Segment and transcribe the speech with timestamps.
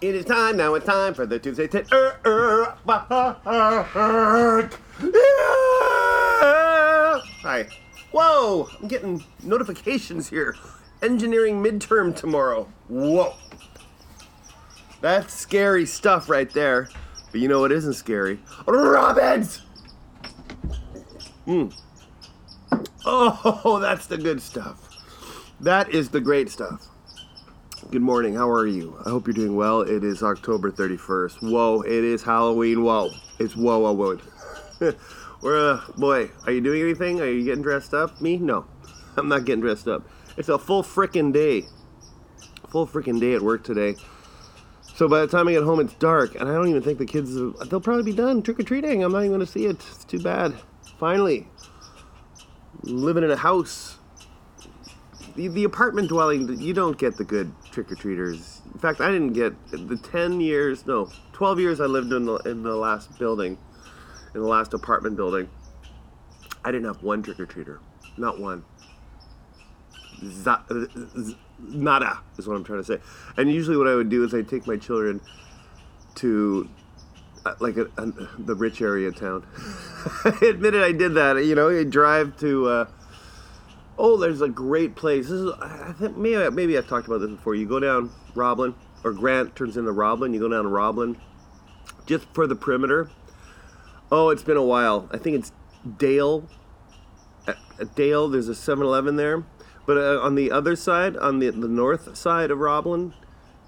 [0.00, 0.74] It is time now.
[0.74, 1.88] It's time for the Tuesday Tit.
[1.92, 2.76] Er, er.
[7.42, 7.66] Hi.
[8.12, 8.68] Whoa!
[8.80, 10.54] I'm getting notifications here.
[11.02, 12.68] Engineering midterm tomorrow.
[12.86, 13.34] Whoa.
[15.00, 16.88] That's scary stuff right there.
[17.32, 18.38] But you know what isn't scary?
[18.66, 19.62] Robins!
[21.44, 21.76] Mm.
[23.04, 24.96] Oh, that's the good stuff.
[25.60, 26.86] That is the great stuff.
[27.90, 28.34] Good morning.
[28.34, 29.00] How are you?
[29.06, 29.80] I hope you're doing well.
[29.80, 31.50] It is October 31st.
[31.50, 32.82] Whoa, it is Halloween.
[32.82, 33.12] Whoa.
[33.38, 34.92] It's whoa, whoa, whoa.
[35.40, 37.22] We're, uh, boy, are you doing anything?
[37.22, 38.20] Are you getting dressed up?
[38.20, 38.36] Me?
[38.36, 38.66] No.
[39.16, 40.06] I'm not getting dressed up.
[40.36, 41.64] It's a full frickin' day.
[42.68, 43.96] Full frickin' day at work today.
[44.82, 47.06] So by the time I get home, it's dark, and I don't even think the
[47.06, 49.02] kids, they'll probably be done trick or treating.
[49.02, 49.76] I'm not even going to see it.
[49.76, 50.54] It's too bad.
[50.98, 51.48] Finally,
[52.82, 53.97] living in a house.
[55.38, 58.60] The, apartment dwelling, you don't get the good trick or treaters.
[58.74, 62.34] In fact, I didn't get the 10 years, no, 12 years I lived in the,
[62.38, 63.56] in the last building,
[64.34, 65.48] in the last apartment building.
[66.64, 67.78] I didn't have one trick or treater.
[68.16, 68.64] Not one.
[70.24, 72.98] Z- nada is what I'm trying to say.
[73.36, 75.20] And usually, what I would do is I'd take my children
[76.16, 76.68] to
[77.46, 78.06] uh, like a, a,
[78.40, 79.46] the rich area town.
[80.24, 81.36] I admitted I did that.
[81.44, 82.66] You know, you drive to.
[82.66, 82.84] Uh,
[83.98, 85.24] oh, there's a great place.
[85.24, 85.52] This is.
[85.60, 87.54] I think maybe maybe I've talked about this before.
[87.54, 90.32] You go down Roblin, or Grant turns into Roblin.
[90.32, 91.16] You go down Roblin,
[92.06, 93.10] just for the perimeter.
[94.10, 95.08] Oh, it's been a while.
[95.12, 95.52] I think it's
[95.98, 96.48] Dale.
[97.46, 99.44] At, at Dale, there's a 7-Eleven there.
[99.84, 103.12] But uh, on the other side, on the, the north side of Roblin,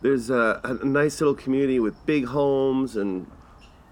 [0.02, 3.30] there's a, a nice little community with big homes and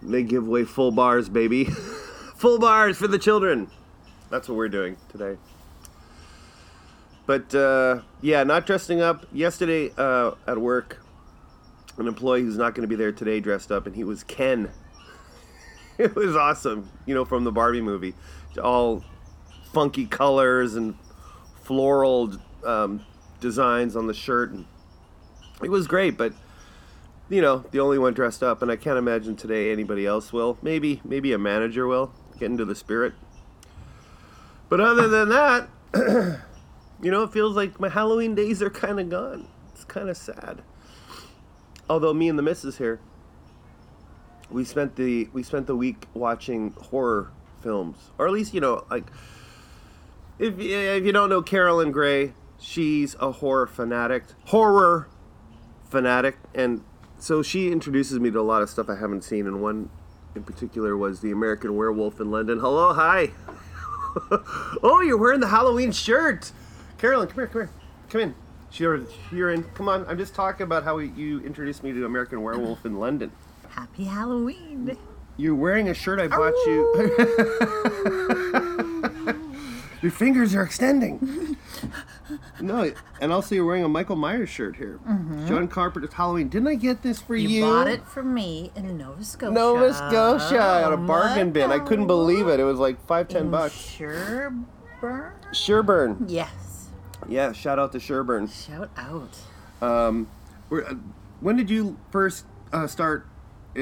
[0.02, 1.64] they give away full bars, baby.
[2.36, 3.70] full bars for the children.
[4.30, 5.36] That's what we're doing today.
[7.28, 9.26] But uh, yeah, not dressing up.
[9.34, 11.04] Yesterday uh, at work,
[11.98, 14.70] an employee who's not going to be there today dressed up, and he was Ken.
[15.98, 18.14] it was awesome, you know, from the Barbie movie.
[18.64, 19.04] All
[19.74, 20.94] funky colors and
[21.64, 22.32] floral
[22.64, 23.04] um,
[23.40, 24.64] designs on the shirt, and
[25.62, 26.16] it was great.
[26.16, 26.32] But
[27.28, 30.56] you know, the only one dressed up, and I can't imagine today anybody else will.
[30.62, 33.12] Maybe, maybe a manager will get into the spirit.
[34.70, 35.68] But other than that,
[37.02, 39.48] you know, it feels like my Halloween days are kind of gone.
[39.72, 40.62] It's kind of sad.
[41.88, 43.00] Although me and the missus here,
[44.50, 47.30] we spent the we spent the week watching horror
[47.62, 49.04] films, or at least you know, like
[50.38, 55.08] if if you don't know Carolyn Gray, she's a horror fanatic, horror
[55.84, 56.82] fanatic, and
[57.18, 59.90] so she introduces me to a lot of stuff I haven't seen, and one
[60.34, 62.60] in particular was the American Werewolf in London.
[62.60, 63.30] Hello, hi.
[64.82, 66.52] oh, you're wearing the Halloween shirt,
[66.98, 67.28] Carolyn.
[67.28, 67.70] Come here, come here,
[68.10, 68.34] come in.
[68.72, 69.00] You're,
[69.32, 69.62] you're in.
[69.74, 70.04] Come on.
[70.06, 73.32] I'm just talking about how you introduced me to American Werewolf in London.
[73.70, 74.96] Happy Halloween.
[75.36, 76.94] You're wearing a shirt I bought you.
[80.02, 81.56] Your fingers are extending.
[82.60, 85.00] no, and also you're wearing a Michael Myers shirt here.
[85.08, 85.48] Mm-hmm.
[85.48, 86.48] John Carpenter's Halloween.
[86.48, 87.48] Didn't I get this for you?
[87.48, 89.52] You bought it for me in Nova Scotia.
[89.52, 91.72] Nova Scotia at a bargain bin.
[91.72, 92.60] I couldn't believe it.
[92.60, 93.74] It was like five, ten in bucks.
[93.74, 95.32] Sherburn?
[95.52, 96.24] Sherburn.
[96.28, 96.67] Yes.
[97.28, 98.48] Yeah, shout out to Sherburn.
[98.48, 99.38] Shout out.
[99.86, 100.28] Um,
[100.72, 100.94] uh,
[101.40, 103.26] when did you first uh, start
[103.76, 103.80] uh,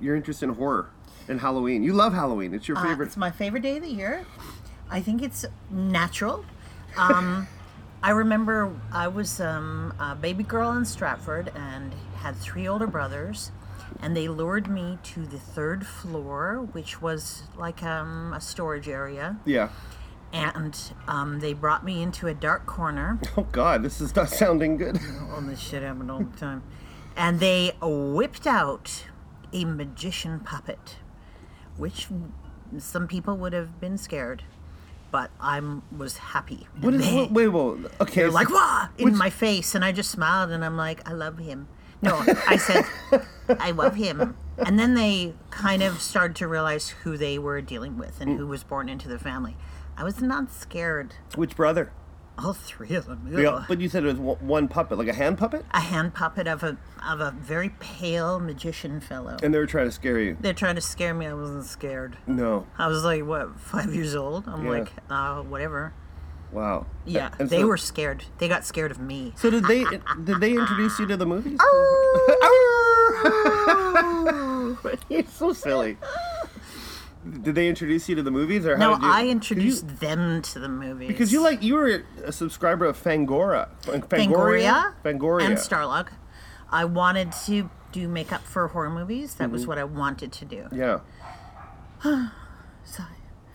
[0.00, 0.90] your interest in horror
[1.28, 1.82] and Halloween?
[1.82, 2.54] You love Halloween.
[2.54, 3.06] It's your Uh, favorite.
[3.06, 4.24] it's my favorite day of the year.
[4.90, 6.44] I think it's natural.
[6.96, 7.46] Um,
[8.02, 13.50] I remember I was um, a baby girl in Stratford and had three older brothers,
[14.00, 19.36] and they lured me to the third floor, which was like um, a storage area.
[19.44, 19.68] yeah.
[20.32, 20.78] And
[21.08, 23.18] um, they brought me into a dark corner.
[23.36, 24.98] Oh God, this is not sounding good.
[25.32, 26.62] All this shit happened all the time.
[27.16, 29.04] And they whipped out
[29.52, 30.96] a magician puppet,
[31.76, 32.08] which
[32.78, 34.42] some people would have been scared,
[35.10, 35.62] but I
[35.96, 36.66] was happy.
[36.80, 37.08] What And is?
[37.10, 37.80] they- Wait, wait, whoa.
[38.00, 38.20] Okay.
[38.22, 41.08] they're so- like, "Wah!" in which- my face, and I just smiled, and I'm like,
[41.08, 41.68] "I love him."
[42.02, 42.84] No, I said,
[43.58, 47.96] "I love him." And then they kind of started to realize who they were dealing
[47.96, 49.56] with and who was born into the family.
[49.96, 51.14] I was not scared.
[51.34, 51.92] Which brother?
[52.38, 53.32] All three of them.
[53.34, 56.46] Yeah, but you said it was one- puppet, like a hand puppet, a hand puppet
[56.46, 56.76] of a
[57.08, 59.36] of a very pale magician fellow.
[59.42, 60.36] and they were trying to scare you.
[60.38, 61.26] They're trying to scare me.
[61.26, 62.18] I wasn't scared.
[62.26, 62.66] No.
[62.76, 64.46] I was like, what, five years old?
[64.48, 64.70] I'm Yeah.
[64.70, 65.94] like, uh, whatever.
[66.52, 66.86] Wow.
[67.06, 68.24] Yeah, And they so- were scared.
[68.38, 69.32] They got scared of me.
[69.36, 69.84] So did they?
[70.24, 71.58] did they introduce you to the movies?
[75.08, 75.96] You're so silly.
[77.42, 79.10] Did they introduce you to the movies, or how No, did you?
[79.10, 81.08] I introduced you- them to the movies.
[81.08, 86.08] because you like you were a subscriber of Fangora, Fangoria, Fangoria, and Starlog.
[86.70, 89.34] I wanted to do makeup for horror movies.
[89.36, 89.52] That Mm-hmm.
[89.52, 90.66] was what I wanted to do.
[90.72, 91.00] Yeah.
[92.84, 93.02] So,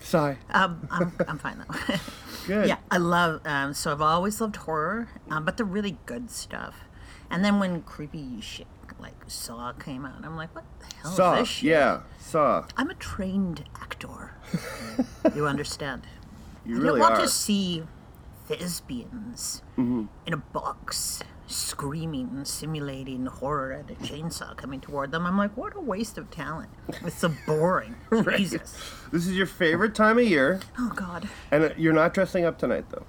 [0.00, 0.36] Sigh.
[0.50, 1.94] um, I'm, I'm fine though.
[2.46, 2.68] Good.
[2.68, 3.40] yeah, I love.
[3.46, 6.74] Um, so I've always loved horror, um, but the really good stuff.
[7.30, 8.66] And then when creepy shit
[9.00, 11.32] like Saw came out, I'm like, what the hell Saw.
[11.34, 11.70] is this shit?
[11.70, 12.00] Yeah.
[12.18, 12.64] Saw.
[12.76, 14.34] I'm a trained actor.
[15.34, 16.02] you understand?
[16.66, 17.16] You I really don't want are.
[17.18, 17.24] Mm-hmm.
[17.26, 17.82] to see
[18.46, 25.26] thespians in a box screaming, simulating horror at a chainsaw coming toward them.
[25.26, 26.70] I'm like, what a waste of talent.
[27.04, 27.96] It's so boring.
[28.36, 28.76] Jesus.
[29.12, 31.28] This is your favorite time of year, Oh God.
[31.50, 33.04] and you're not dressing up tonight, though.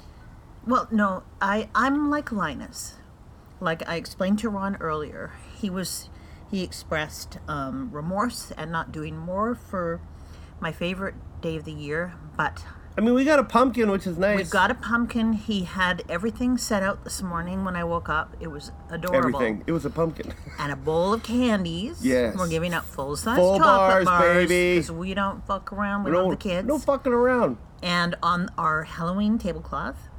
[0.65, 2.95] Well, no, I I'm like Linus.
[3.63, 6.09] Like I explained to Ron earlier, he was
[6.51, 10.01] he expressed um, remorse at not doing more for
[10.59, 12.63] my favorite day of the year, but
[12.95, 14.37] I mean, we got a pumpkin, which is nice.
[14.37, 15.33] We've got a pumpkin.
[15.33, 18.35] He had everything set out this morning when I woke up.
[18.39, 19.17] It was adorable.
[19.39, 19.63] everything.
[19.65, 20.31] It was a pumpkin.
[20.59, 22.05] And a bowl of candies.
[22.05, 22.35] Yes.
[22.37, 24.75] We're giving up full size Full chocolate bars, baby.
[24.75, 26.03] Because we don't fuck around.
[26.03, 26.67] We no, love the kids.
[26.67, 27.57] no fucking around.
[27.81, 30.09] and on our Halloween tablecloth,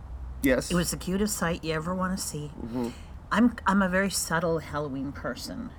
[0.43, 0.73] Yes.
[0.73, 2.51] it was the cutest sight you ever want to see.
[2.61, 2.89] Mm-hmm.
[3.31, 5.71] I'm I'm a very subtle Halloween person.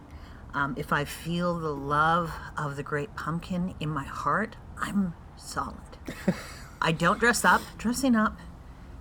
[0.54, 5.76] Um, if I feel the love of the great pumpkin in my heart, I'm solid.
[6.82, 7.62] I don't dress up.
[7.78, 8.40] Dressing up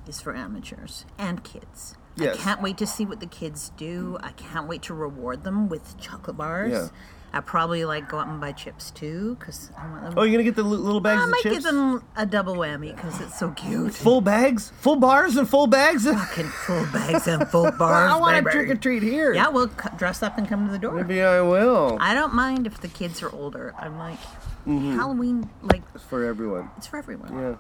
[0.09, 1.97] is for amateurs and kids.
[2.17, 2.37] Yes.
[2.37, 4.19] I can't wait to see what the kids do.
[4.21, 6.73] I can't wait to reward them with chocolate bars.
[6.73, 6.89] Yeah.
[7.37, 10.15] I probably like go out and buy chips too because I want them.
[10.17, 11.55] Oh, you're gonna get the li- little bags I of might chips.
[11.57, 13.93] give them a double whammy because it's so cute.
[13.95, 16.05] Full bags, full bars, and full bags.
[16.11, 18.13] Fucking full bags and full bars.
[18.13, 19.35] I want a trick or treat here.
[19.35, 20.95] Yeah, we'll c- dress up and come to the door.
[20.95, 21.99] Maybe I will.
[22.01, 23.75] I don't mind if the kids are older.
[23.79, 24.19] I'm like,
[24.67, 24.97] Mm-hmm.
[24.97, 26.71] Halloween, like, For everyone.
[26.79, 27.37] it's for everyone.
[27.39, 27.57] Yeah.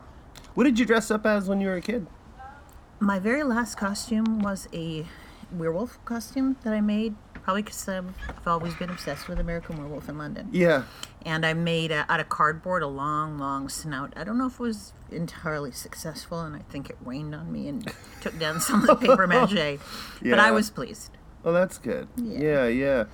[0.54, 2.06] What did you dress up as when you were a kid?
[2.98, 5.04] My very last costume was a
[5.52, 8.14] werewolf costume that I made, probably because I've
[8.46, 10.48] always been obsessed with American Werewolf in London.
[10.50, 10.84] Yeah.
[11.26, 14.14] And I made uh, out of cardboard a long, long snout.
[14.16, 17.68] I don't know if it was entirely successful, and I think it rained on me
[17.68, 17.92] and
[18.22, 19.78] took down some of the paper mache.
[20.22, 21.10] But I was pleased.
[21.44, 22.08] Oh, that's good.
[22.16, 22.38] Yeah.
[22.38, 23.04] Yeah, yeah.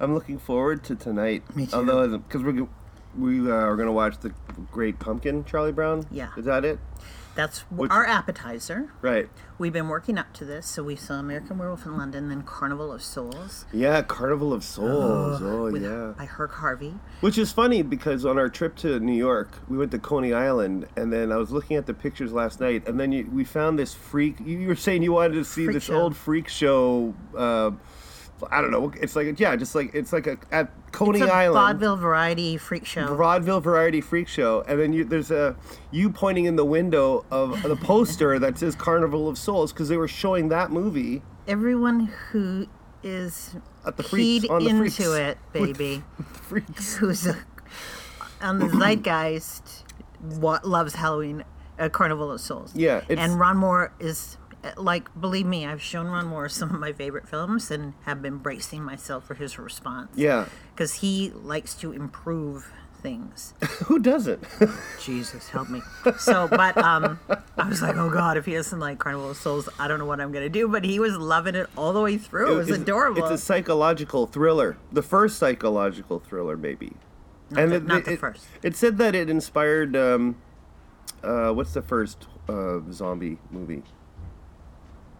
[0.00, 1.42] I'm looking forward to tonight.
[1.56, 1.76] Me too.
[1.76, 2.68] Although, because we're
[3.16, 4.32] we uh, are gonna watch the
[4.70, 6.06] Great Pumpkin, Charlie Brown.
[6.10, 6.28] Yeah.
[6.36, 6.78] Is that it?
[7.38, 8.90] That's Which- our appetizer.
[9.00, 9.28] Right.
[9.58, 12.90] We've been working up to this, so we saw American Werewolf in London, then Carnival
[12.92, 15.40] of Souls Yeah, Carnival of Souls.
[15.40, 16.14] Oh, with, yeah.
[16.18, 16.94] by Herk Harvey.
[17.20, 20.88] Which is funny because on our trip to New York, we went to Coney Island,
[20.96, 23.78] and then I was looking at the pictures last night, and then you, we found
[23.78, 24.38] this freak.
[24.44, 25.94] You, were saying you wanted to see Freak this show.
[26.00, 27.14] old freak show.
[27.36, 27.70] Uh,
[28.50, 28.92] I don't know.
[29.00, 31.54] It's like yeah, just like it's like a at Coney it's a Island.
[31.54, 33.14] vaudeville variety freak show.
[33.14, 35.54] vaudeville variety freak show, and then you, there's a
[35.90, 39.96] you pointing in the window of the poster that says Carnival of Souls because they
[39.96, 42.66] were showing that movie Everyone who
[43.02, 43.54] is
[43.86, 44.98] At the freaks- keyed the into freaks.
[45.00, 46.96] it, baby, the freaks.
[46.96, 47.36] who's a,
[48.42, 49.84] on the zeitgeist,
[50.20, 51.44] what loves Halloween,
[51.78, 52.72] uh, Carnival of Souls.
[52.74, 54.36] Yeah, and Ron Moore is
[54.76, 58.38] like, believe me, I've shown Ron Moore some of my favorite films and have been
[58.38, 60.10] bracing myself for his response.
[60.14, 62.70] Yeah, because he likes to improve
[63.00, 63.54] things.
[63.86, 64.42] who doesn't?
[65.00, 65.80] Jesus, help me.
[66.18, 67.20] So, but um,
[67.56, 70.04] I was like, oh God, if he doesn't like Carnival of Souls, I don't know
[70.06, 70.66] what I'm gonna do.
[70.66, 72.52] But he was loving it all the way through.
[72.54, 73.22] It was It's- adorable.
[73.22, 76.92] It's a psychological thriller, the first psychological thriller, maybe.
[77.50, 78.46] Not the- it- not the it- first.
[78.62, 79.96] It said that it inspired.
[79.96, 80.36] Um,
[81.22, 83.82] uh, what's the first uh, zombie movie?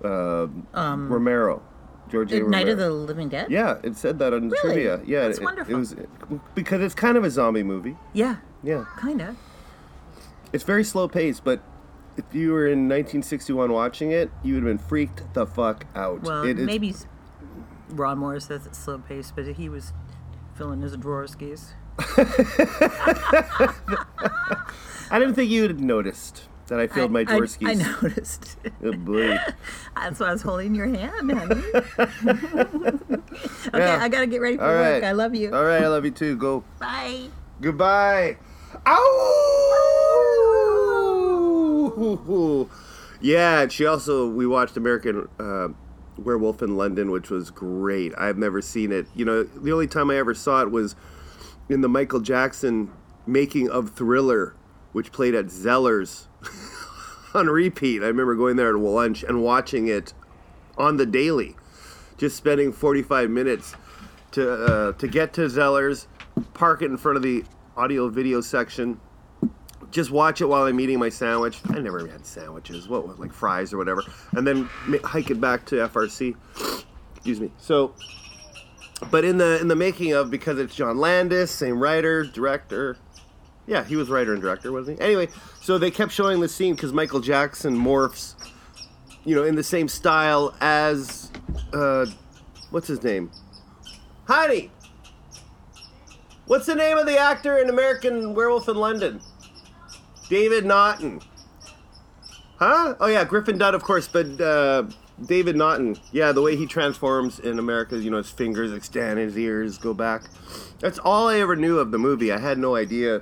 [0.04, 0.66] Um,
[1.12, 1.62] Romero,
[2.10, 2.40] George A.
[2.40, 3.50] The Night of the Living Dead.
[3.50, 4.60] Yeah, it said that on Really?
[4.74, 5.00] trivia.
[5.04, 5.74] Yeah, That's it, wonderful.
[5.74, 5.96] It was
[6.54, 7.96] because it's kind of a zombie movie.
[8.12, 9.34] Yeah, Yeah, kinda.
[10.52, 11.60] it's very slow paced, but
[12.16, 16.22] if you were in 1961 watching it, you would have been freaked the fuck out.
[16.22, 16.94] Well, It- maybe
[17.90, 19.92] Ron Moore says it's slow paced, but he was
[20.54, 21.74] filling his drawers skis.
[25.10, 27.70] I didn't think you would have noticed that I filled my I, drawer I.
[27.70, 28.56] I noticed.
[28.84, 29.36] Oh, boy.
[29.96, 31.62] That's why I was holding your hand, honey.
[31.74, 33.18] okay,
[33.74, 33.98] Yeah.
[34.00, 35.02] I gotta get ready for All work.
[35.02, 35.04] right.
[35.04, 35.54] I love you.
[35.54, 36.36] All right, I love you too.
[36.36, 36.62] Go.
[36.78, 37.28] Bye.
[37.60, 38.36] Goodbye.
[41.96, 42.68] Ow!
[43.20, 45.68] Yeah, and she also we watched American uh,
[46.18, 48.12] Werewolf in London, which was great.
[48.16, 49.06] I've never seen it.
[49.14, 50.94] You know, the only time I ever saw it was
[51.68, 52.92] in the Michael Jackson
[53.26, 54.54] making of Thriller,
[54.92, 56.27] which played at Zeller's
[57.34, 58.02] on repeat.
[58.02, 60.12] I remember going there at lunch and watching it
[60.76, 61.56] on the daily,
[62.16, 63.74] just spending 45 minutes
[64.32, 66.06] to uh, to get to Zeller's,
[66.54, 67.44] park it in front of the
[67.76, 69.00] audio video section,
[69.90, 71.60] just watch it while I'm eating my sandwich.
[71.70, 74.02] I never had sandwiches, what was like fries or whatever,
[74.32, 74.68] and then
[75.04, 76.36] hike it back to FRC.
[77.16, 77.50] Excuse me.
[77.58, 77.94] So
[79.10, 82.96] but in the in the making of because it's John Landis, same writer, director.
[83.68, 85.04] Yeah, he was writer and director, wasn't he?
[85.04, 85.28] Anyway,
[85.60, 88.34] so they kept showing the scene because Michael Jackson morphs,
[89.26, 91.30] you know, in the same style as,
[91.74, 92.06] uh,
[92.70, 93.30] what's his name?
[94.26, 94.70] Honey,
[96.46, 99.20] what's the name of the actor in American Werewolf in London?
[100.30, 101.20] David Naughton.
[102.56, 102.96] Huh?
[103.00, 104.84] Oh yeah, Griffin Dunne, of course, but uh,
[105.26, 105.96] David Naughton.
[106.10, 109.92] Yeah, the way he transforms in America, you know, his fingers extend, his ears go
[109.92, 110.22] back.
[110.80, 112.32] That's all I ever knew of the movie.
[112.32, 113.20] I had no idea.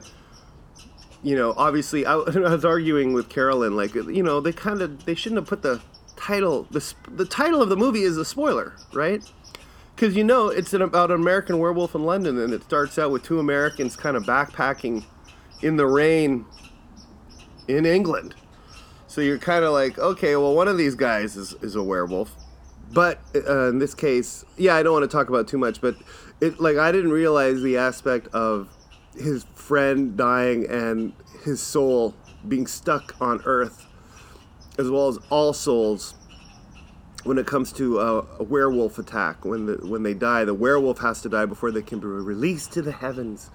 [1.27, 5.05] You know, obviously, I, I was arguing with Carolyn, like, you know, they kind of
[5.05, 5.81] they shouldn't have put the
[6.17, 6.67] title.
[6.71, 9.23] the The title of the movie is a spoiler, right?
[9.95, 13.11] Because you know it's an, about an American werewolf in London, and it starts out
[13.11, 15.05] with two Americans kind of backpacking
[15.63, 16.45] in the rain
[17.67, 18.35] in England
[19.17, 22.37] so you're kind of like, okay, well, one of these guys is, is a werewolf.
[22.93, 25.97] But uh, in this case, yeah, I don't want to talk about too much, but
[26.43, 28.69] it like I didn't realize the aspect of
[29.17, 31.13] his friend dying and
[31.45, 32.15] his soul
[32.47, 33.87] being stuck on Earth,
[34.79, 36.15] as well as all souls.
[37.25, 40.99] When it comes to a, a werewolf attack, when the when they die, the werewolf
[40.99, 43.51] has to die before they can be released to the heavens,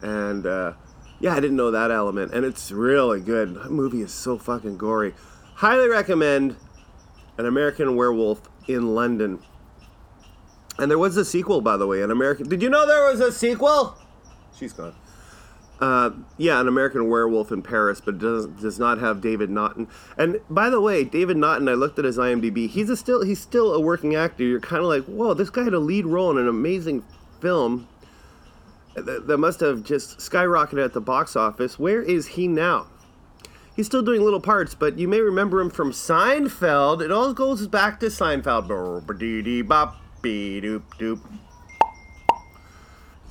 [0.00, 0.74] and uh,
[1.18, 3.54] yeah, I didn't know that element, and it's really good.
[3.54, 5.14] That movie is so fucking gory.
[5.54, 6.56] Highly recommend
[7.38, 9.40] An American Werewolf in London.
[10.78, 12.02] And there was a sequel, by the way.
[12.02, 12.48] An American.
[12.48, 13.96] Did you know there was a sequel?
[14.58, 14.94] She's gone.
[15.80, 19.88] Uh, yeah, an American Werewolf in Paris, but does does not have David Naughton.
[20.16, 22.68] And by the way, David Naughton, I looked at his IMDb.
[22.68, 24.44] He's a still he's still a working actor.
[24.44, 27.04] You're kind of like, whoa, this guy had a lead role in an amazing
[27.40, 27.88] film
[28.94, 31.78] that must have just skyrocketed at the box office.
[31.78, 32.86] Where is he now?
[33.74, 37.02] He's still doing little parts, but you may remember him from Seinfeld.
[37.02, 38.68] It all goes back to Seinfeld.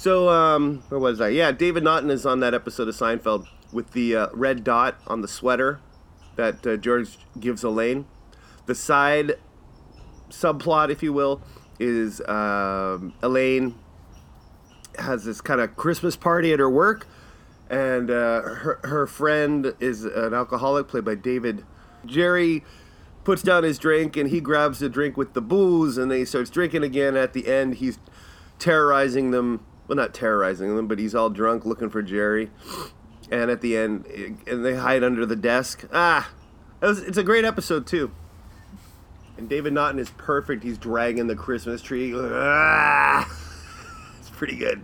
[0.04, 1.30] So, um, where was I?
[1.30, 5.22] Yeah, David Naughton is on that episode of Seinfeld with the uh, red dot on
[5.22, 5.80] the sweater
[6.36, 8.06] that uh, George gives Elaine.
[8.66, 9.38] The side
[10.30, 11.42] subplot, if you will,
[11.80, 13.80] is um, Elaine
[15.00, 17.08] has this kind of Christmas party at her work,
[17.70, 21.64] and uh, her her friend is an alcoholic, played by David.
[22.06, 22.66] Jerry
[23.24, 26.26] puts down his drink and he grabs the drink with the booze, and then he
[26.26, 27.16] starts drinking again.
[27.16, 28.00] At the end, he's
[28.60, 29.66] terrorizing them.
[29.88, 32.52] Well, not terrorizing them, but he's all drunk looking for Jerry.
[33.30, 34.06] And at the end,
[34.48, 35.86] and they hide under the desk.
[35.92, 36.32] Ah,
[36.82, 38.12] it was, it's a great episode too.
[39.38, 40.64] And David Naughton is perfect.
[40.64, 42.14] He's dragging the Christmas tree.
[42.16, 43.26] Ah
[44.20, 44.84] it's pretty good.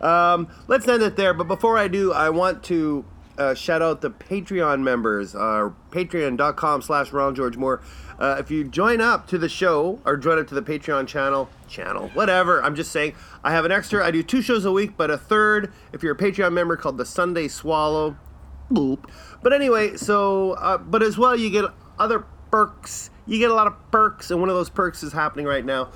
[0.00, 1.34] Um, let's end it there.
[1.34, 3.04] But before I do, I want to
[3.38, 5.34] uh, shout out the Patreon members.
[5.34, 7.80] Uh, Patreon.com slash Ron George Moore.
[8.18, 11.48] Uh, if you join up to the show or join up to the Patreon channel,
[11.68, 14.04] channel, whatever, I'm just saying, I have an extra.
[14.04, 16.98] I do two shows a week, but a third if you're a Patreon member called
[16.98, 18.16] the Sunday Swallow.
[18.70, 19.08] Boop.
[19.42, 21.64] But anyway, so, uh, but as well, you get
[21.98, 23.10] other perks.
[23.26, 25.90] You get a lot of perks, and one of those perks is happening right now.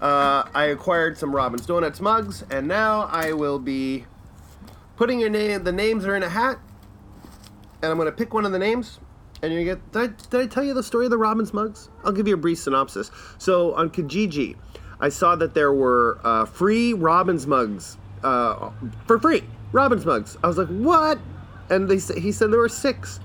[0.00, 4.04] Uh, I acquired some Robin's Donuts mugs, and now I will be
[4.96, 5.64] putting your name.
[5.64, 6.58] The names are in a hat,
[7.82, 8.98] and I'm going to pick one of the names.
[9.42, 9.92] And you get.
[9.92, 11.90] Did I, did I tell you the story of the Robin's mugs?
[12.04, 13.10] I'll give you a brief synopsis.
[13.38, 14.56] So on Kijiji,
[15.00, 18.70] I saw that there were uh, free Robin's mugs uh,
[19.06, 19.44] for free.
[19.70, 20.36] Robin's mugs.
[20.42, 21.18] I was like, what?
[21.70, 23.20] And they he said there were six.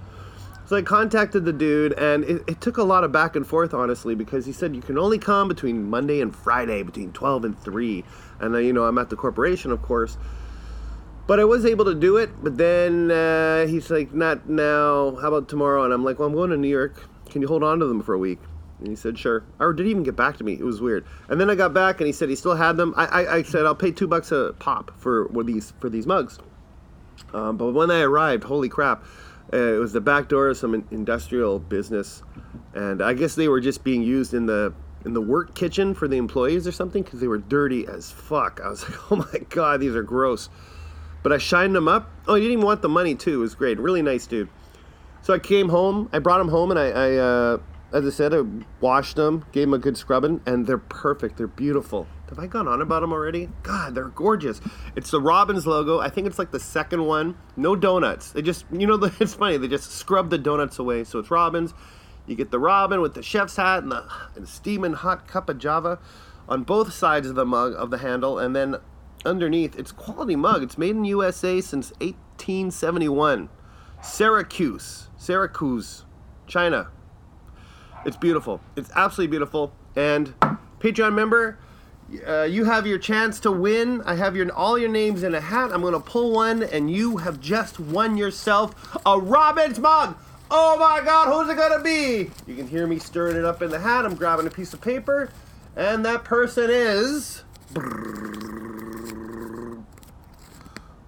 [0.66, 3.74] So I contacted the dude, and it, it, took a lot of back and forth,
[3.74, 7.60] honestly, because he said you can only come between Monday and Friday, between 12 and
[7.62, 8.04] 3.
[8.40, 10.18] And then, you know, I'm at the corporation, of course.
[11.26, 15.30] But I was able to do it, but then uh, he's like, not now, how
[15.30, 15.86] about tomorrow?
[15.86, 17.08] And I'm like, well, I'm going to New York.
[17.30, 18.40] Can you hold on to them for a week?
[18.80, 19.44] And he said, sure.
[19.60, 20.54] Or did he even get back to me?
[20.54, 21.06] It was weird.
[21.30, 22.94] And then I got back, and he said he still had them.
[22.98, 26.40] I, I, I said, I'll pay two bucks a pop for these for these mugs.
[27.34, 29.06] Um, but when I arrived, holy crap
[29.54, 32.24] uh, it was the back door of some industrial business,
[32.74, 34.74] and I guess they were just being used in the
[35.06, 38.62] in the work kitchen for the employees or something because they were dirty as fuck.
[38.64, 40.50] I was like, oh my god, these are gross.
[41.24, 42.12] But I shined them up.
[42.28, 43.36] Oh, he didn't even want the money too.
[43.36, 43.80] It was great.
[43.80, 44.50] Really nice dude.
[45.22, 46.10] So I came home.
[46.12, 47.58] I brought them home, and I, I uh,
[47.94, 48.42] as I said, I
[48.82, 51.38] washed them, gave them a good scrubbing, and they're perfect.
[51.38, 52.08] They're beautiful.
[52.30, 53.50] Have I gone on about them already?
[53.62, 54.60] God, they're gorgeous.
[54.96, 56.00] It's the Robin's logo.
[56.00, 57.38] I think it's like the second one.
[57.56, 58.32] No donuts.
[58.32, 59.58] They just, you know, it's funny.
[59.58, 61.04] They just scrub the donuts away.
[61.04, 61.74] So it's Robin's.
[62.26, 65.60] You get the Robin with the chef's hat and the, and steaming hot cup of
[65.60, 66.00] Java
[66.50, 68.78] on both sides of the mug of the handle, and then
[69.26, 70.64] underneath, it's quality mug.
[70.64, 73.50] It's made in USA since 1871.
[74.02, 76.06] Syracuse, Syracuse,
[76.48, 76.88] China.
[78.06, 78.60] It's beautiful.
[78.76, 79.74] It's absolutely beautiful.
[79.96, 80.34] And
[80.80, 81.58] Patreon member,
[82.28, 84.02] Uh, you have your chance to win.
[84.06, 85.72] I have your all your names in a hat.
[85.72, 88.76] I'm gonna pull one, and you have just won yourself
[89.06, 90.16] a Robin's mug.
[90.52, 92.30] Oh my God, who's it gonna be?
[92.46, 94.06] You can hear me stirring it up in the hat.
[94.06, 95.32] I'm grabbing a piece of paper,
[95.76, 97.44] and that person is.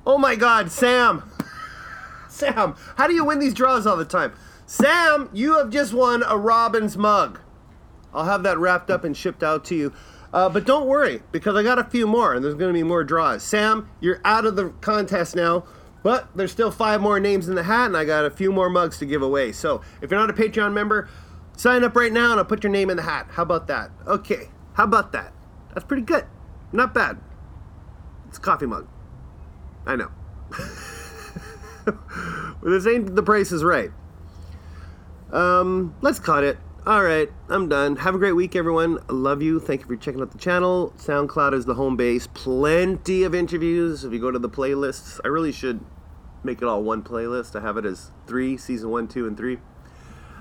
[0.06, 1.24] Oh my God, Sam.
[2.30, 4.34] Sam, how do you win these draws all the time?
[4.68, 7.40] Sam, you have just won a Robin's mug.
[8.14, 9.94] I'll have that wrapped up and shipped out to you.
[10.34, 12.84] Uh, but don't worry, because I got a few more, and there's going to be
[12.84, 13.42] more draws.
[13.42, 15.66] Sam, you're out of the contest now,
[16.04, 18.70] but there's still five more names in the hat, and I got a few more
[18.70, 19.54] mugs to give away.
[19.54, 21.10] So if you're not a Patreon member,
[21.56, 23.28] sign up right now, and I'll put your name in the hat.
[23.32, 23.92] How about that?
[24.06, 25.34] Okay, how about that?
[25.74, 26.26] That's pretty good.
[26.74, 27.18] Not bad.
[28.28, 28.88] It's a coffee mug.
[29.86, 30.12] I know.
[32.64, 33.92] this ain't the price is right.
[35.32, 36.58] Um, let's cut it.
[36.86, 37.96] All right, I'm done.
[37.96, 39.00] Have a great week, everyone.
[39.10, 39.60] I love you.
[39.60, 40.94] Thank you for checking out the channel.
[40.98, 42.28] SoundCloud is the home base.
[42.28, 44.04] Plenty of interviews.
[44.04, 45.80] If you go to the playlists, I really should
[46.44, 47.56] make it all one playlist.
[47.56, 49.58] I have it as three, season one, two, and three.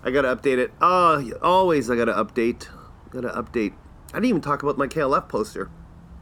[0.02, 0.70] I gotta update it.
[0.82, 2.68] Oh, always I gotta update.
[3.08, 3.72] Gotta update.
[4.12, 5.70] I didn't even talk about my KLF poster.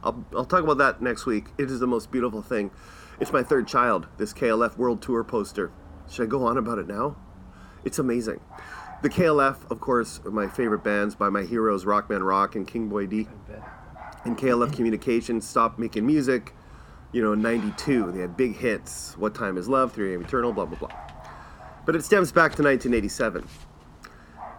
[0.03, 1.47] I'll, I'll talk about that next week.
[1.57, 2.71] It is the most beautiful thing.
[3.19, 5.71] It's my third child, this KLF World Tour poster.
[6.09, 7.15] Should I go on about it now?
[7.85, 8.39] It's amazing.
[9.03, 12.89] The KLF, of course, are my favorite bands by my heroes Rockman Rock and King
[12.89, 13.27] Boy D.
[14.23, 16.53] And KLF Communications stopped making music,
[17.11, 18.11] you know, in 92.
[18.13, 20.97] They had big hits What Time Is Love, 3 AM Eternal, blah, blah, blah.
[21.85, 23.47] But it stems back to 1987.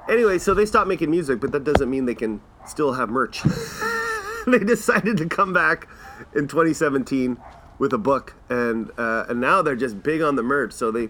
[0.08, 3.42] Anyway, so they stopped making music, but that doesn't mean they can still have merch.
[4.46, 5.88] they decided to come back
[6.34, 7.38] in 2017
[7.78, 10.72] with a book, and uh, and now they're just big on the merch.
[10.72, 11.08] So they,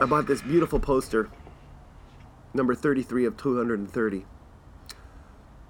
[0.00, 1.30] I bought this beautiful poster,
[2.54, 4.24] number 33 of 230,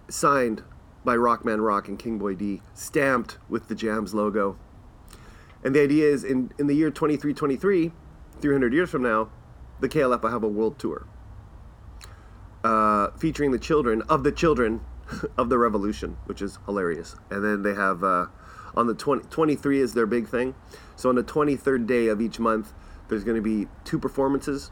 [0.09, 0.63] signed
[1.05, 4.57] by Rockman Rock and King Boy D, stamped with the Jams logo.
[5.65, 7.91] And the idea is in, in the year 2323,
[8.41, 9.29] 300 years from now,
[9.81, 11.07] the KLF will have a world tour
[12.65, 14.81] uh, featuring the children of the children
[15.39, 17.17] of the revolution, which is hilarious.
[17.31, 18.27] And then they have uh,
[18.79, 20.55] on the 20, 23 is their big thing.
[20.95, 22.73] So on the 23rd day of each month,
[23.09, 24.71] there's going to be two performances.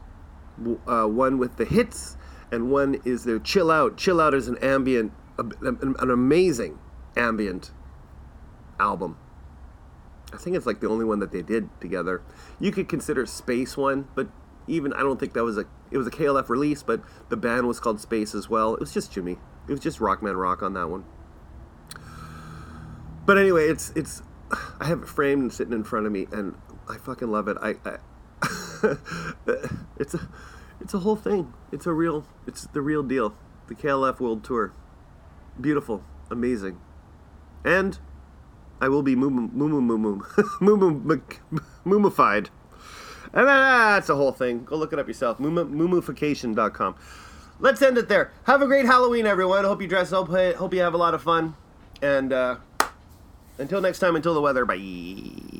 [0.87, 2.17] Uh, one with the hits,
[2.51, 3.97] and one is their chill out.
[3.97, 6.79] Chill out is an ambient, an, amazing
[7.15, 7.71] ambient
[8.79, 9.17] album.
[10.33, 12.21] I think it's like the only one that they did together.
[12.59, 14.29] You could consider Space one, but
[14.67, 17.67] even I don't think that was a it was a KLF release, but the band
[17.67, 18.73] was called Space as well.
[18.73, 19.37] It was just Jimmy.
[19.67, 21.05] It was just Rockman Rock on that one.
[23.27, 24.23] But anyway, it's it's
[24.79, 26.55] I have it framed and sitting in front of me, and
[26.89, 27.57] I fucking love it.
[27.61, 27.97] I, I
[29.97, 30.29] it's a
[30.79, 31.53] it's a whole thing.
[31.71, 33.35] It's a real it's the real deal.
[33.67, 34.71] The KLF World Tour,
[35.59, 36.79] beautiful, amazing,
[37.65, 37.99] and
[38.79, 40.21] I will be mumu mumu
[40.61, 41.21] mumu
[41.85, 42.47] mumified.
[43.33, 44.63] And then, ah, that's the whole thing.
[44.63, 45.37] Go look it up yourself.
[45.37, 46.95] Mumu, mumufication.com.
[47.59, 48.31] Let's end it there.
[48.45, 49.65] Have a great Halloween, everyone.
[49.65, 50.29] Hope you dress up.
[50.29, 51.55] Hope you have a lot of fun.
[52.01, 52.57] And uh,
[53.57, 55.56] until next time, until the weather, bye.